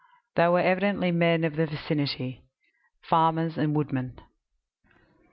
They 0.33 0.47
were 0.47 0.59
evidently 0.61 1.11
men 1.11 1.43
of 1.43 1.55
the 1.57 1.67
vicinity 1.67 2.41
farmers 3.07 3.55
and 3.55 3.75
woodmen. 3.75 4.19